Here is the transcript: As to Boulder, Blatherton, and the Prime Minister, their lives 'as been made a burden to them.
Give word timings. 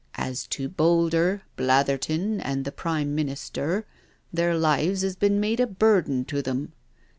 As 0.15 0.47
to 0.47 0.67
Boulder, 0.67 1.43
Blatherton, 1.57 2.39
and 2.41 2.65
the 2.65 2.71
Prime 2.71 3.13
Minister, 3.13 3.85
their 4.33 4.57
lives 4.57 5.03
'as 5.03 5.15
been 5.15 5.39
made 5.39 5.59
a 5.59 5.67
burden 5.67 6.25
to 6.25 6.41
them. 6.41 6.73